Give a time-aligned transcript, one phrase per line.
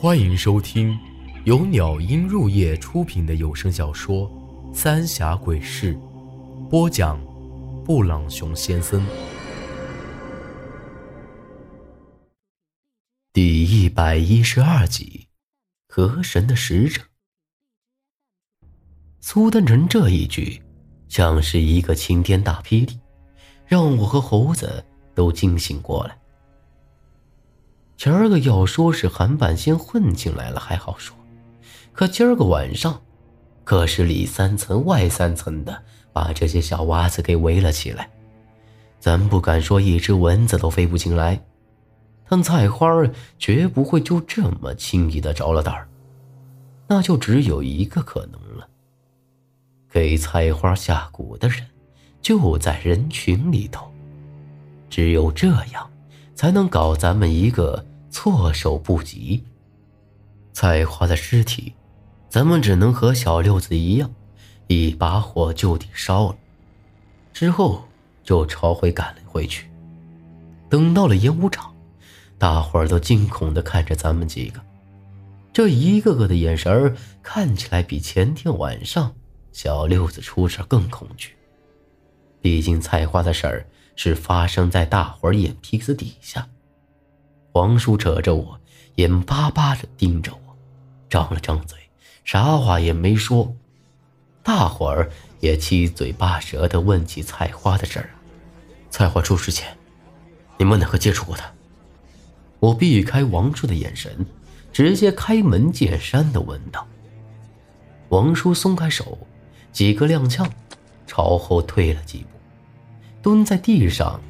[0.00, 0.96] 欢迎收听
[1.44, 4.30] 由鸟音入夜出品的有声小说
[4.72, 5.92] 《三峡鬼事》，
[6.68, 7.20] 播讲：
[7.84, 9.04] 布朗熊先生。
[13.32, 15.26] 第一百一十二集，
[15.88, 17.02] 河神的使者。
[19.18, 20.62] 苏丹臣这一句，
[21.08, 23.00] 像是一个晴天大霹雳，
[23.66, 24.84] 让我和猴子
[25.16, 26.16] 都惊醒过来。
[27.98, 31.16] 前儿个要说是韩半仙混进来了还好说，
[31.92, 33.02] 可今儿个晚上，
[33.64, 35.82] 可是里三层外三层的
[36.12, 38.08] 把这些小娃子给围了起来，
[39.00, 41.44] 咱不敢说一只蚊子都飞不进来，
[42.28, 42.88] 但菜花
[43.36, 45.76] 绝不会就这么轻易的着了道
[46.86, 48.68] 那就只有一个可能了，
[49.90, 51.66] 给菜花下蛊的人
[52.22, 53.92] 就在人群里头，
[54.88, 55.90] 只有这样，
[56.36, 57.84] 才能搞咱们一个。
[58.10, 59.44] 措手不及。
[60.52, 61.72] 菜花的尸体，
[62.28, 64.10] 咱们只能和小六子一样，
[64.66, 66.36] 一把火就地烧了，
[67.32, 67.84] 之后
[68.24, 69.70] 就朝回赶了回去。
[70.68, 71.72] 等到了演武场，
[72.38, 74.60] 大伙儿都惊恐地看着咱们几个，
[75.52, 79.14] 这一个个的眼神儿看起来比前天晚上
[79.52, 81.36] 小六子出事更恐惧。
[82.40, 86.48] 毕竟菜花的事儿是发生在大伙儿眼皮子底下。
[87.52, 88.60] 王叔扯着我，
[88.96, 90.56] 眼巴巴的盯着我，
[91.08, 91.78] 张了张嘴，
[92.24, 93.54] 啥话也没说。
[94.42, 98.10] 大伙儿也七嘴八舌的问起菜花的事儿。
[98.90, 99.76] 菜花出事前，
[100.56, 101.52] 你们哪个接触过他？
[102.60, 104.24] 我避开王叔的眼神，
[104.72, 106.86] 直接开门见山的问道。
[108.08, 109.18] 王叔松开手，
[109.72, 110.48] 几个踉跄，
[111.06, 112.28] 朝后退了几步，
[113.22, 114.20] 蹲在地上，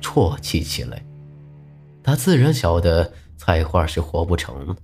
[0.00, 1.02] 啜泣起来。
[2.06, 4.76] 他自然晓得菜花是活不成。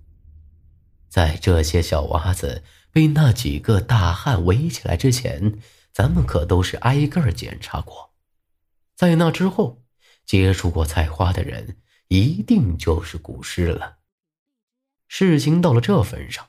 [1.09, 5.61] 在这些小娃子被那几个大汉围起来之前，
[5.93, 8.13] 咱们可都是挨个检查过。
[8.97, 9.85] 在那之后，
[10.27, 13.99] 接触过菜花的人一定就是古尸了。
[15.07, 16.49] 事情到了这份上，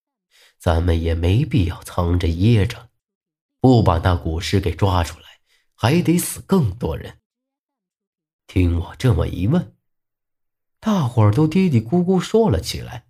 [0.57, 2.89] 咱们也没必要藏着掖着，
[3.59, 5.25] 不把那古尸给抓出来，
[5.75, 7.19] 还得死更多人。
[8.47, 9.72] 听我这么一问。
[10.85, 13.05] 大伙儿都嘀嘀咕咕说了起来。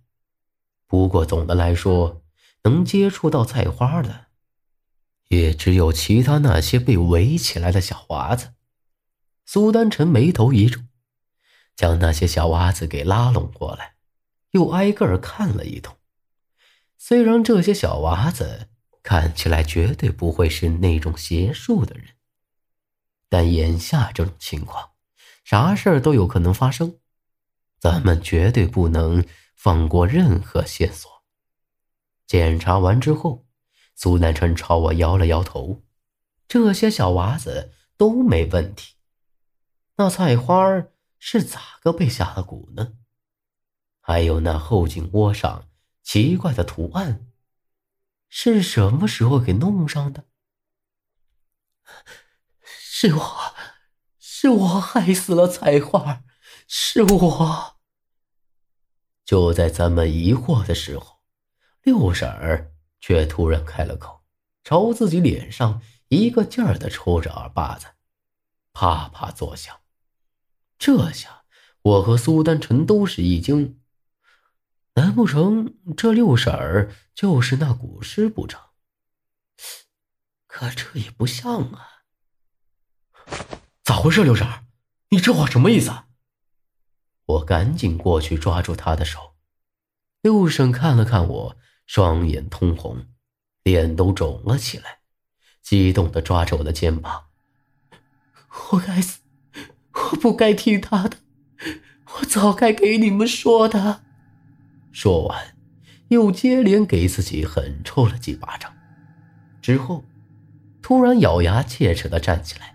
[0.86, 2.22] 不过总的来说，
[2.62, 4.26] 能接触到菜花的，
[5.26, 8.54] 也只有其他那些被围起来的小娃子。
[9.44, 10.82] 苏丹臣眉头一皱，
[11.74, 13.94] 将那些小娃子给拉拢过来，
[14.52, 15.96] 又挨个看了一通。
[16.96, 18.68] 虽然这些小娃子
[19.02, 22.10] 看起来绝对不会是那种邪术的人，
[23.28, 24.90] 但眼下这种情况，
[25.42, 27.00] 啥事儿都有可能发生。
[27.84, 29.22] 咱们绝对不能
[29.54, 31.22] 放过任何线索。
[32.26, 33.46] 检查完之后，
[33.94, 35.84] 苏南辰朝我摇了摇头
[36.48, 38.94] ：“这些小娃子都没问题。
[39.96, 40.64] 那菜花
[41.18, 42.94] 是咋个被下的蛊呢？
[44.00, 45.68] 还有那后颈窝上
[46.02, 47.26] 奇怪的图案，
[48.30, 50.24] 是什么时候给弄上的？
[52.64, 53.54] 是我，
[54.18, 56.24] 是我害死了菜花，
[56.66, 57.72] 是我。”
[59.24, 61.20] 就在咱们疑惑的时候，
[61.82, 64.22] 六婶儿却突然开了口，
[64.62, 67.86] 朝自己脸上一个劲儿的抽着耳巴子，
[68.72, 69.80] 啪啪作响。
[70.78, 71.44] 这下
[71.82, 73.80] 我和苏丹臣都是一惊，
[74.94, 78.60] 难不成这六婶儿就是那古尸不成？
[80.46, 81.88] 可这也不像啊！
[83.82, 84.64] 咋回事，六婶儿？
[85.08, 85.90] 你这话什么意思？
[87.26, 89.34] 我赶紧过去抓住他的手，
[90.20, 93.06] 六婶看了看我，双眼通红，
[93.62, 94.98] 脸都肿了起来，
[95.62, 97.24] 激动的抓着我的肩膀
[98.72, 99.20] ：“我该死，
[99.92, 101.16] 我不该听他的，
[102.16, 104.02] 我早该给你们说的。”
[104.92, 105.56] 说完，
[106.08, 108.72] 又接连给自己狠抽了几巴掌，
[109.62, 110.04] 之后，
[110.82, 112.73] 突然咬牙切齿的站起来：“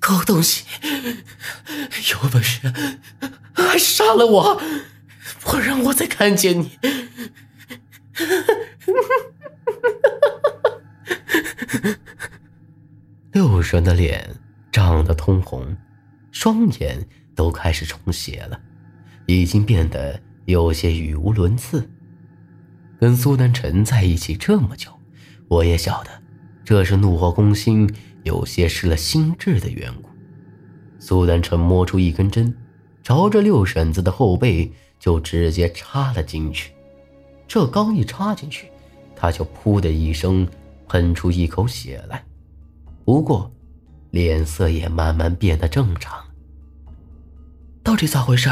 [0.00, 0.64] 狗东西！”
[2.10, 2.72] 有本事
[3.52, 4.60] 还杀了我，
[5.40, 6.78] 不让我再看见你！
[13.32, 14.36] 六神的脸
[14.72, 15.76] 涨得通红，
[16.32, 17.06] 双眼
[17.36, 18.60] 都开始充血了，
[19.26, 21.88] 已经变得有些语无伦次。
[22.98, 24.90] 跟苏南辰在一起这么久，
[25.48, 26.10] 我也晓得，
[26.64, 27.88] 这是怒火攻心，
[28.22, 30.08] 有些失了心智的缘故。
[30.98, 32.54] 苏丹臣摸出一根针，
[33.02, 36.72] 朝着六婶子的后背就直接插了进去。
[37.48, 38.70] 这刚一插进去，
[39.16, 40.46] 他就噗的一声
[40.88, 42.24] 喷出一口血来，
[43.04, 43.50] 不过
[44.10, 46.22] 脸色也慢慢变得正常。
[47.82, 48.50] 到底咋回事？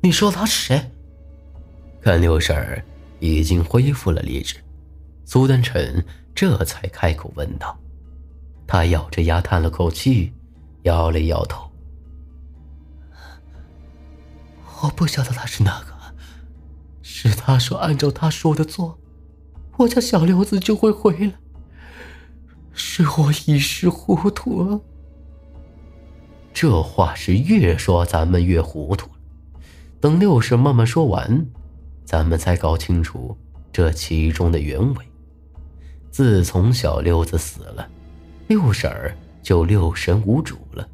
[0.00, 0.90] 你说他是谁？
[2.00, 2.82] 看六婶儿
[3.20, 4.56] 已经恢复了理智，
[5.24, 6.02] 苏丹臣
[6.34, 7.78] 这才开口问道。
[8.68, 10.32] 他咬着牙叹了口气，
[10.82, 11.68] 摇了摇头。
[14.82, 15.86] 我不晓得他是哪个，
[17.02, 18.98] 是他说按照他说的做，
[19.78, 21.32] 我家小六子就会回来。
[22.74, 24.80] 是我一时糊涂了。
[26.52, 29.14] 这话是越说咱们越糊涂了。
[30.00, 31.46] 等六婶慢慢说完，
[32.04, 33.36] 咱们才搞清楚
[33.72, 35.04] 这其中的原委。
[36.10, 37.88] 自从小六子死了，
[38.48, 40.88] 六婶儿就六神无主了。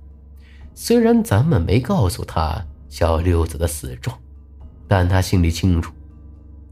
[0.75, 2.63] 虽然咱们没告诉他。
[2.91, 4.17] 小六子的死状，
[4.87, 5.93] 但他心里清楚，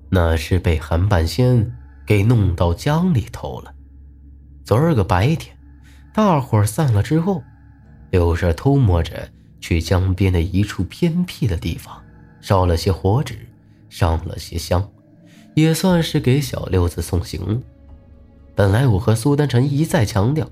[0.08, 1.68] 那是被韩半仙
[2.06, 3.74] 给弄到江里头了。
[4.64, 5.56] 昨儿个白天，
[6.14, 7.42] 大伙儿散了之后，
[8.12, 12.00] 六婶偷摸着去江边的一处偏僻的地方，
[12.40, 13.36] 烧了些火纸，
[13.88, 14.88] 上了些香，
[15.56, 17.60] 也算是给小六子送行。
[18.54, 20.48] 本来我和苏丹臣一再强调，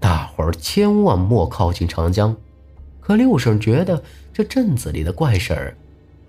[0.00, 2.34] 大伙儿千万莫靠近长江，
[3.00, 4.02] 可六婶觉得。
[4.32, 5.76] 这镇子里的怪事儿，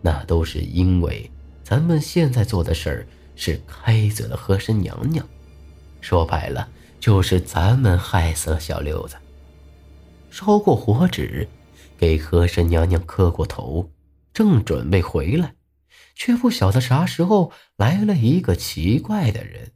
[0.02, 1.32] 那都是因为
[1.64, 5.26] 咱们现在做的事儿是开嘴了和珅娘娘。
[6.02, 6.68] 说白了，
[7.00, 9.16] 就是咱们害死了小六子。
[10.30, 11.48] 烧过火纸，
[11.98, 13.90] 给和珅娘娘磕过头，
[14.34, 15.54] 正准备回来，
[16.16, 19.72] 却不晓得啥时候来了一个奇怪的人。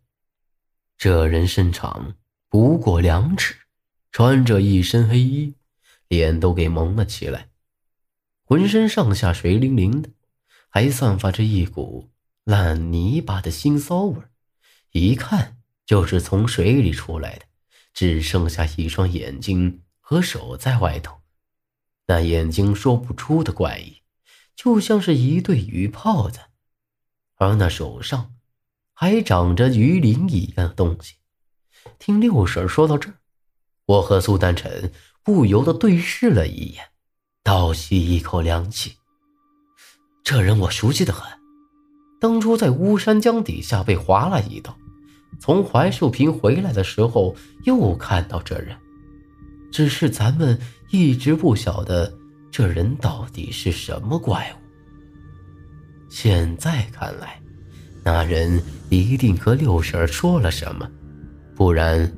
[0.98, 2.16] 这人身长
[2.50, 3.56] 不过两尺，
[4.16, 5.56] 穿着一身黑衣，
[6.08, 7.50] 脸都给蒙了起来。
[8.46, 10.10] 浑身上下水灵灵的，
[10.70, 12.10] 还散发着一股
[12.46, 14.22] 烂泥巴的腥骚味
[14.92, 17.46] 一看就是从水里出来的，
[17.94, 21.18] 只剩下一双眼睛和手在外头。
[22.06, 23.98] 那眼睛说不出的怪异，
[24.56, 26.40] 就像是一对鱼泡子，
[27.36, 28.34] 而那手上
[28.94, 31.16] 还长着鱼鳞一样的东西。
[32.00, 33.18] 听六婶说到这儿，
[33.86, 34.92] 我和苏丹臣
[35.24, 36.84] 不由得对视了一眼。
[37.44, 38.94] 倒吸一口凉气，
[40.24, 41.32] 这人我熟悉的很，
[42.20, 44.76] 当初在巫山江底下被划了一刀，
[45.40, 47.36] 从槐树坪回来的时候
[47.66, 48.76] 又看到这人，
[49.72, 50.60] 只是咱们
[50.90, 52.12] 一直不晓得
[52.52, 54.60] 这人到底是什么怪物。
[56.10, 57.40] 现在看来，
[58.04, 58.60] 那人
[58.90, 60.90] 一定和六婶说了什么，
[61.56, 62.12] 不然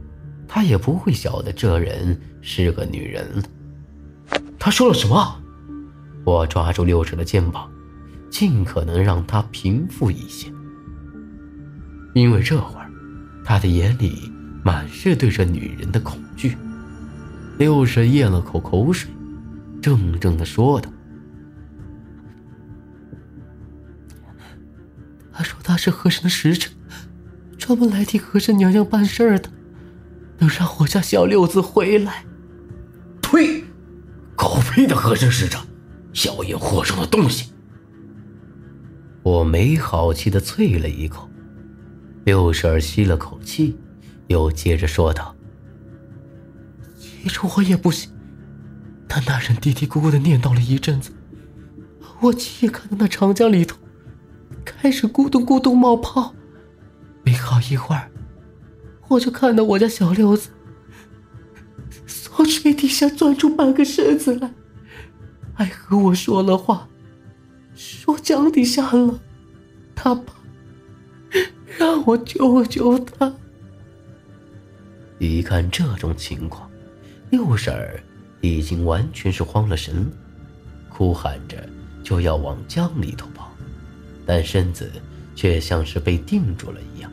[0.48, 3.44] 他也不会晓得这人是个女人了。
[4.58, 5.44] 他说了什么？
[6.26, 7.70] 我抓住六婶的肩膀，
[8.30, 10.52] 尽可能让她平复一些。
[12.14, 12.90] 因为这会儿，
[13.46, 14.32] 他的眼里
[14.64, 16.58] 满是对这女人的恐惧。
[17.58, 19.10] 六婶咽了口口水，
[19.82, 20.92] 怔怔的说道
[25.32, 26.70] ：“他说他是和珅的使者，
[27.58, 29.50] 专门来替和珅娘娘办事儿的，
[30.40, 32.26] 能让我家小六子回来。”
[33.22, 33.64] 呸！
[34.36, 35.58] 狗屁的和珅使者，
[36.26, 37.52] 妖言惑众的东西！
[39.24, 41.30] 我没好气的啐了一口。
[42.24, 43.78] 六婶儿吸了口气，
[44.28, 45.36] 又接着说道
[46.98, 48.12] ：“起初我也不信，
[49.08, 51.12] 但那人嘀嘀咕咕的念叨了一阵子，
[52.22, 53.78] 我亲眼看到那长江里头
[54.64, 56.34] 开始咕咚咕咚冒泡，
[57.24, 58.12] 没好一会儿，
[59.10, 60.50] 我就看到我家小六子。”
[62.06, 64.52] 从水底下钻出半个身子来，
[65.56, 66.88] 还和我说了话，
[67.74, 69.20] 说江底下冷，
[69.96, 70.34] 他怕，
[71.80, 73.34] 让我救救他。
[75.18, 76.70] 一看这种情况，
[77.32, 78.00] 六婶儿
[78.42, 80.12] 已经完全是慌了神了，
[80.90, 81.68] 哭喊着
[82.04, 83.52] 就要往江里头跑，
[84.28, 84.92] 但身子
[85.34, 87.12] 却像是被定住了一样，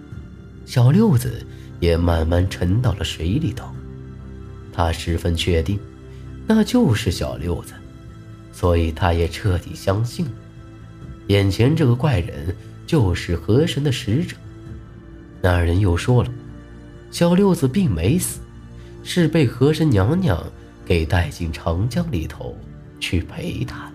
[0.65, 1.45] 小六子
[1.81, 3.69] 也慢慢沉到了水里头。
[4.73, 5.79] 他十分确定，
[6.47, 7.75] 那就是小六子，
[8.53, 10.27] 所以他也彻底相信，
[11.29, 12.55] 眼前这个怪人
[12.87, 14.37] 就是河神的使者。
[15.41, 16.31] 那人又说了，
[17.11, 18.41] 小六子并没死，
[19.03, 20.43] 是被河神娘娘
[20.85, 22.57] 给带进长江里头
[22.99, 23.93] 去陪他了。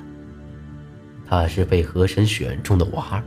[1.28, 3.24] 他是被河神选中的娃儿，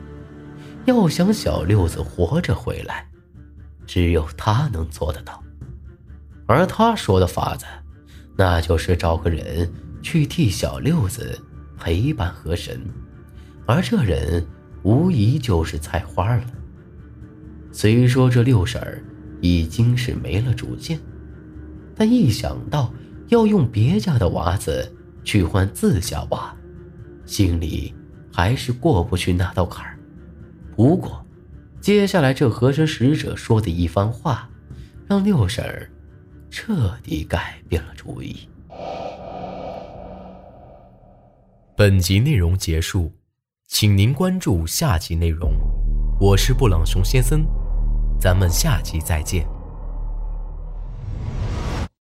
[0.86, 3.06] 要想小六子活着回来，
[3.92, 5.44] 只有他能做得到。
[6.46, 7.66] 而他说的法子，
[8.38, 9.70] 那就是找个人
[10.00, 11.38] 去替小六子
[11.78, 12.80] 陪伴河神，
[13.66, 14.42] 而这人
[14.82, 16.44] 无疑就是菜花了。
[17.70, 19.04] 虽说这六婶儿
[19.42, 20.98] 已经是没了主见，
[21.94, 22.90] 但一想到
[23.28, 24.90] 要用别家的娃子
[25.22, 26.56] 去换自家娃，
[27.26, 27.94] 心里
[28.32, 29.98] 还是过不去那道坎儿。
[30.74, 31.22] 不过，
[31.82, 34.48] 接下来这和珅使者说的一番话，
[35.04, 35.90] 让六婶儿
[36.48, 38.48] 彻底改变了主意。
[41.76, 43.10] 本集内容结束，
[43.66, 45.50] 请您关注下集内容。
[46.20, 47.44] 我是布朗熊先生，
[48.20, 49.44] 咱们下集再见。